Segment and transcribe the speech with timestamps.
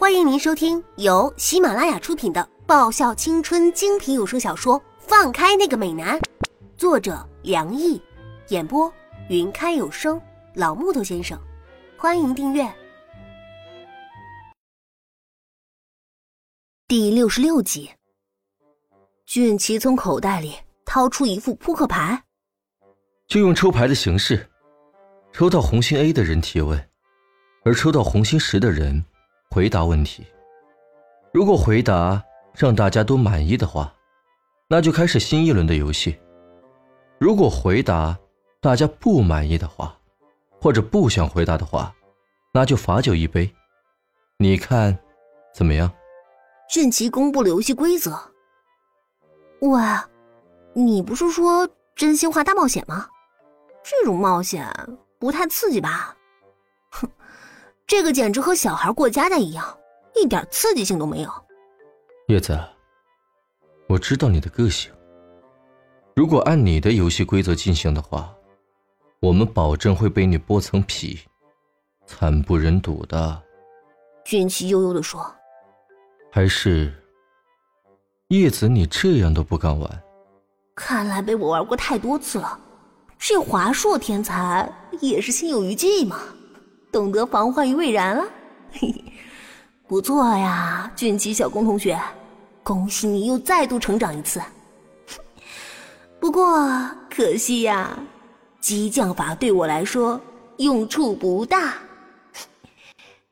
[0.00, 6.18] 欢迎您收听由喜马拉雅出品的爆笑青春精品有声小说《放开那个美男》，
[6.74, 8.00] 作者梁毅，
[8.48, 8.90] 演播
[9.28, 10.18] 云开有声
[10.54, 11.38] 老木头先生。
[11.98, 12.66] 欢迎订阅。
[16.88, 17.90] 第六十六集，
[19.26, 20.54] 俊奇从口袋里
[20.86, 22.24] 掏出一副扑克牌，
[23.26, 24.48] 就用抽牌的形式，
[25.30, 26.88] 抽到红心 A 的人提问，
[27.64, 29.04] 而抽到红心十的人。
[29.52, 30.24] 回答问题，
[31.32, 32.22] 如果回答
[32.54, 33.92] 让大家都满意的话，
[34.68, 36.12] 那就开始新一轮的游戏；
[37.18, 38.16] 如果回答
[38.60, 39.92] 大家不满意的话，
[40.60, 41.92] 或者不想回答的话，
[42.52, 43.52] 那就罚酒一杯。
[44.38, 44.96] 你看
[45.52, 45.90] 怎么样？
[46.68, 48.16] 俊奇公布了游戏规则。
[49.62, 49.80] 喂，
[50.74, 53.08] 你不是说真心话大冒险吗？
[53.82, 54.64] 这种冒险
[55.18, 56.14] 不太刺激吧？
[57.90, 58.00] 哼。
[58.00, 59.76] 这个简直和小孩过家家一样，
[60.14, 61.30] 一点刺激性都没有。
[62.28, 62.56] 叶子，
[63.88, 64.92] 我知道你的个性。
[66.14, 68.32] 如果按你的游戏规则进行的话，
[69.20, 71.18] 我们保证会被你剥层皮，
[72.06, 73.42] 惨不忍睹的。
[74.24, 75.20] 俊奇悠悠的说
[76.30, 76.94] ：“还是
[78.28, 80.02] 叶子，你这样都不敢玩？
[80.76, 82.58] 看来被我玩过太多次了。
[83.18, 86.20] 这华硕天才也是心有余悸嘛。”
[86.92, 88.24] 懂得防患于未然了，
[88.72, 89.04] 嘿嘿，
[89.86, 92.00] 不错呀，俊奇小工同学，
[92.62, 94.40] 恭喜你又再度成长一次。
[96.18, 96.68] 不过
[97.08, 97.98] 可惜呀，
[98.60, 100.20] 激将法对我来说
[100.58, 101.74] 用处不大。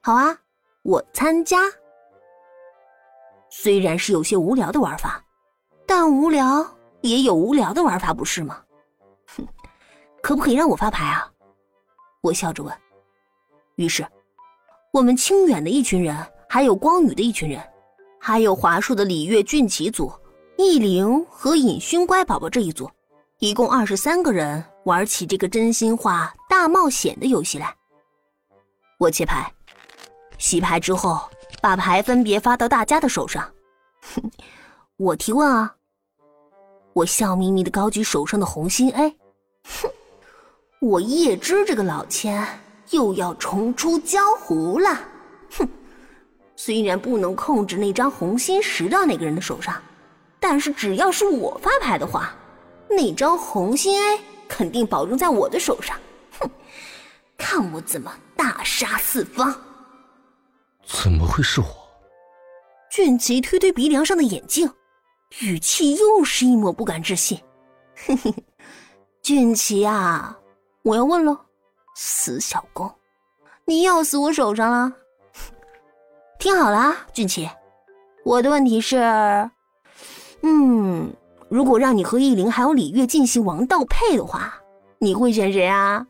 [0.00, 0.36] 好啊，
[0.82, 1.58] 我参加。
[3.50, 5.24] 虽然是有些无聊的玩法，
[5.86, 6.64] 但无聊
[7.00, 8.62] 也有无聊的玩法，不是吗？
[9.34, 9.46] 哼，
[10.22, 11.28] 可不可以让我发牌啊？
[12.20, 12.72] 我笑着问。
[13.76, 14.06] 于是，
[14.90, 16.16] 我们清远的一群人，
[16.48, 17.62] 还有光宇的一群人，
[18.18, 20.10] 还有华硕的李月俊奇组、
[20.56, 22.90] 易灵和尹勋乖宝宝这一组，
[23.38, 27.74] 一共二十三个人玩起这个真心话大冒险的游戏来。
[28.98, 29.52] 我切牌，
[30.38, 31.20] 洗牌之后，
[31.60, 33.46] 把牌分别发到大家的手上。
[34.96, 35.76] 我提问啊，
[36.94, 39.10] 我笑眯眯的高举手上的红心 A。
[39.64, 39.90] 哼，
[40.80, 42.42] 我叶芝这个老千。
[42.90, 45.00] 又要重出江湖了，
[45.58, 45.68] 哼！
[46.54, 49.82] 虽然不能控制那张红心石到那个人的手上，
[50.40, 52.34] 但是只要是我发牌的话，
[52.88, 55.98] 那张红心 A 肯定保证在我的手上。
[56.38, 56.50] 哼！
[57.36, 59.54] 看我怎么大杀四方！
[60.86, 61.66] 怎么会是我？
[62.90, 64.70] 俊奇推推鼻梁上的眼镜，
[65.40, 67.38] 语气又是一抹不敢置信。
[67.94, 68.32] 嘿嘿，
[69.20, 70.38] 俊奇啊，
[70.82, 71.36] 我要问喽。
[71.98, 72.94] 死小公，
[73.64, 74.92] 你要死我手上了！
[76.38, 77.48] 听好了，俊奇，
[78.22, 78.98] 我的问题是，
[80.42, 81.10] 嗯，
[81.48, 84.54] 如果让你和易灵还有李月进行王道配的话，
[84.98, 86.06] 你会选谁啊？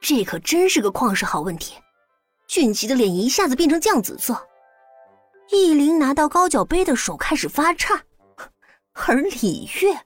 [0.00, 1.74] 这可真是个旷世好问题。
[2.46, 4.40] 俊奇的脸一下子变成酱紫色，
[5.50, 8.00] 易灵拿到高脚杯的手开始发颤，
[8.92, 9.98] 而李月，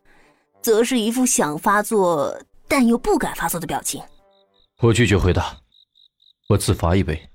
[0.62, 2.34] 则是一副想发作
[2.66, 4.02] 但又不敢发作的表情。
[4.82, 5.58] 我拒绝回答，
[6.48, 7.30] 我自罚一杯。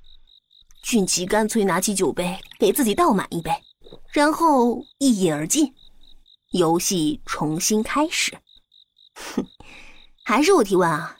[0.83, 3.51] 俊奇干脆拿起酒杯，给自己倒满一杯，
[4.11, 5.73] 然后一饮而尽。
[6.51, 8.37] 游戏重新开始。
[9.15, 9.43] 哼，
[10.23, 11.17] 还是我提问啊！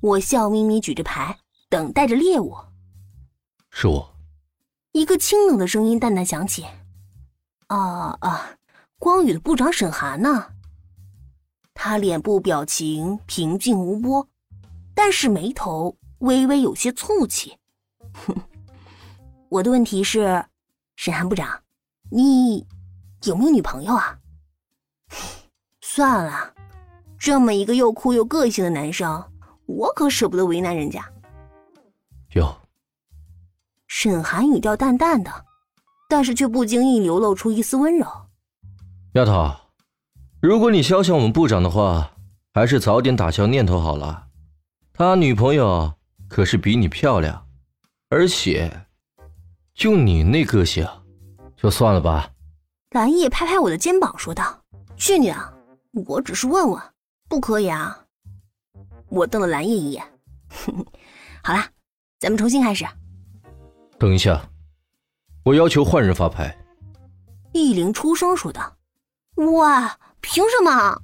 [0.00, 1.36] 我笑眯眯举着牌，
[1.68, 2.56] 等待着猎物。
[3.70, 4.14] 是我。
[4.92, 6.64] 一个清冷的声音淡淡响起
[7.66, 8.56] ：“啊啊，
[9.00, 10.52] 光宇的部长沈寒呢？”
[11.74, 14.28] 他脸部表情平静无波。
[14.94, 17.58] 但是眉头微微有些蹙起。
[18.12, 18.34] 哼，
[19.48, 20.44] 我的问题是，
[20.96, 21.62] 沈寒部长，
[22.10, 22.64] 你
[23.24, 24.18] 有没有女朋友啊？
[25.80, 26.54] 算了，
[27.18, 29.24] 这么一个又酷又个性的男生，
[29.66, 31.04] 我可舍不得为难人家。
[32.34, 32.54] 有。
[33.86, 35.30] 沈寒语调淡淡的，
[36.08, 38.06] 但是却不经意流露出一丝温柔。
[39.12, 39.54] 丫头，
[40.40, 42.10] 如果你消想我们部长的话，
[42.52, 44.26] 还是早点打消念头好了。
[44.96, 45.92] 他女朋友
[46.28, 47.44] 可是比你漂亮，
[48.10, 48.86] 而且，
[49.74, 50.86] 就你那个性，
[51.56, 52.30] 就算了吧。
[52.90, 54.56] 蓝叶拍拍我的肩膀说道
[54.96, 55.52] ：“去你啊，
[56.06, 56.80] 我只是问问，
[57.28, 58.04] 不可以啊。”
[59.10, 60.04] 我瞪了蓝叶一眼。
[61.42, 61.68] 好啦，
[62.20, 62.86] 咱们重新开始。
[63.98, 64.48] 等一下，
[65.42, 66.56] 我要求换人发牌。
[67.52, 68.76] 易灵出声说道
[69.58, 71.02] ：“哇，凭什么？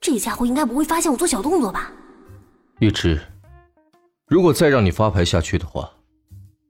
[0.00, 1.92] 这家伙应该不会发现我做小动作吧？”
[2.80, 3.20] 叶芝，
[4.28, 5.90] 如果再让你发牌下去的话，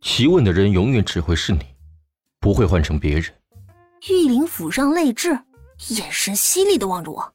[0.01, 1.61] 提问的人永远只会是你，
[2.41, 3.25] 不会换成别人。
[4.09, 5.39] 玉玲抚上泪痣，
[5.89, 7.35] 眼神犀利的望着我。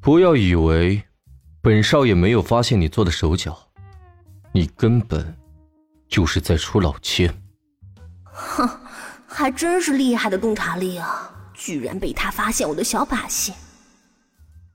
[0.00, 1.02] 不要以为
[1.60, 3.58] 本少爷没有发现你做的手脚，
[4.52, 5.36] 你根本
[6.08, 7.42] 就是在出老千。
[8.22, 8.68] 哼，
[9.26, 11.32] 还真是厉害的洞察力啊！
[11.54, 13.52] 居然被他发现我的小把戏。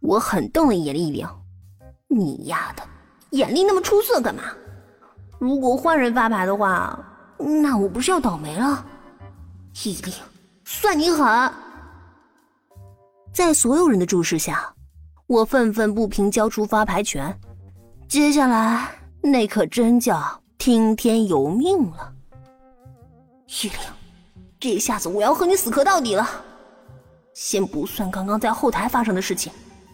[0.01, 1.27] 我狠瞪了一眼玉玲，
[2.09, 2.83] 你丫的，
[3.29, 4.44] 眼力那么出色干嘛？
[5.38, 7.00] 如果换人发牌的话，
[7.38, 8.85] 那我不是要倒霉了？
[9.85, 10.13] 玉玲。
[10.65, 11.51] 算你狠！
[13.33, 14.71] 在所有人的注视下，
[15.25, 17.35] 我愤愤不平，交出发牌权。
[18.07, 18.88] 接下来
[19.21, 22.13] 那可真叫听天由命了。
[23.63, 23.79] 玉玲，
[24.59, 26.27] 这下子我要和你死磕到底了。
[27.33, 29.51] 先不算刚刚在后台发生的事情，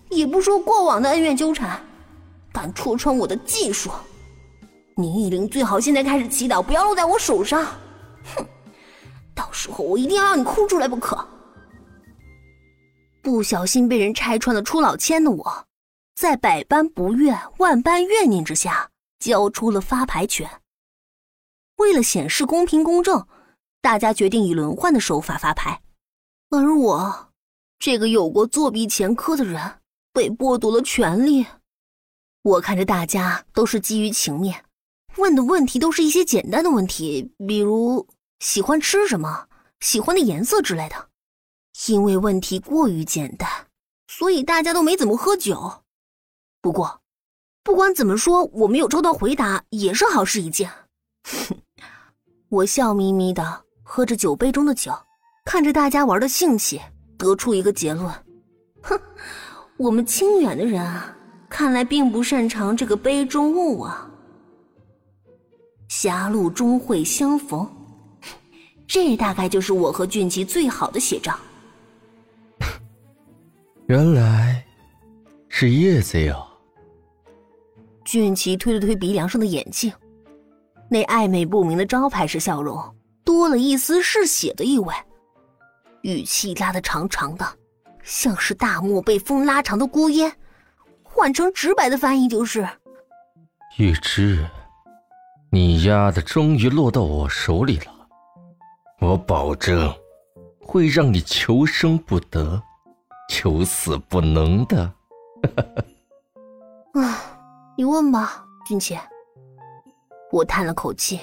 [0.09, 1.79] 也不说过往的恩怨纠缠，
[2.55, 3.91] 敢戳穿我的技术，
[4.95, 7.65] 你玉玲最好现在开始祈祷，不要落在我手上。
[8.33, 8.45] 哼！
[9.35, 11.27] 到时候我一定要让你哭出来不可！
[13.21, 15.67] 不小心被人拆穿了出老千的我，
[16.15, 20.49] 在百般不愿、万般怨念之下，交出了发牌权。
[21.75, 23.27] 为了显示公平公正，
[23.81, 25.81] 大家决定以轮换的手法发牌，
[26.51, 27.33] 而我，
[27.79, 29.61] 这个有过作弊前科的人，
[30.13, 31.45] 被剥夺了权利。
[32.45, 34.63] 我看着大家都是基于情面，
[35.17, 38.07] 问的问题都是一些简单的问题，比如。
[38.39, 39.47] 喜欢吃什么？
[39.79, 41.09] 喜欢的颜色之类的。
[41.87, 43.49] 因为问题过于简单，
[44.07, 45.81] 所以大家都没怎么喝酒。
[46.61, 47.01] 不过，
[47.63, 50.69] 不管怎么说，我没有抽到回答也是好事一件。
[52.49, 54.93] 我笑眯眯的喝着酒杯中的酒，
[55.45, 56.79] 看着大家玩的兴起，
[57.17, 58.13] 得出一个结论：
[58.83, 58.99] 哼，
[59.77, 61.17] 我们清远的人啊，
[61.55, 64.11] 看来并不擅长这个杯中物啊。
[65.87, 67.65] 狭路终会相逢。
[68.85, 71.39] 这大概就是我和俊奇最好的写照。
[73.87, 74.65] 原来
[75.47, 76.35] 是叶子呀！
[78.03, 79.89] 俊奇推了推鼻梁上的眼镜，
[80.89, 82.77] 那暧昧不明的招牌式笑容
[83.23, 84.93] 多了一丝嗜血的意味，
[86.01, 87.47] 语气拉得长长的，
[88.03, 90.29] 像是大漠被风拉长的孤烟。
[91.15, 92.67] 换成直白的翻译就是：
[93.77, 94.45] 玉芝，
[95.49, 97.85] 你丫的终于落到我手里了。
[98.99, 99.95] 我保证，
[100.59, 102.61] 会让你求生不得，
[103.29, 104.83] 求死不能的。
[106.95, 107.17] 啊，
[107.77, 108.99] 你问吧，俊奇。
[110.33, 111.21] 我叹了口气，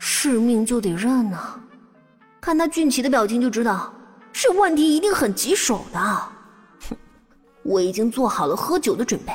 [0.00, 1.60] 是命就得认呐。
[2.40, 3.94] 看他俊奇的表情就知道，
[4.32, 6.33] 这问题一定很棘手的。
[7.64, 9.32] 哼，我已经做好了喝酒的准备。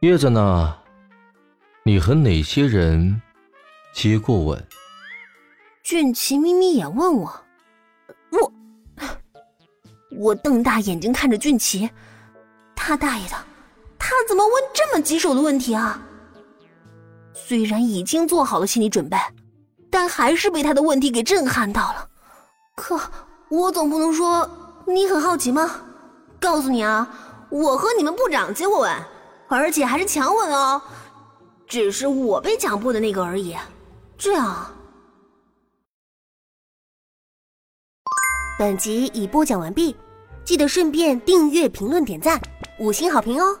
[0.00, 0.76] 叶子呢？
[1.82, 3.20] 你和哪些人
[3.94, 4.66] 接过吻？
[5.82, 7.30] 俊奇眯眯眼问我
[8.32, 8.52] ：“我……
[10.16, 11.90] 我瞪大眼睛看着俊奇，
[12.74, 13.34] 他大爷的，
[13.98, 16.00] 他怎么问这么棘手的问题啊？”
[17.34, 19.18] 虽然已经做好了心理准备，
[19.90, 22.08] 但还是被他的问题给震撼到了。
[22.76, 22.98] 可
[23.50, 24.48] 我总不能说
[24.86, 25.82] 你很好奇吗？
[26.44, 27.08] 告诉你啊，
[27.48, 28.92] 我和你们部长接过吻，
[29.48, 30.82] 而且还是强吻哦，
[31.66, 33.56] 只是我被强迫的那个而已。
[34.18, 34.70] 这样。
[38.58, 39.96] 本集已播讲完毕，
[40.44, 42.38] 记得顺便订阅、评论、点赞、
[42.78, 43.58] 五星好评哦！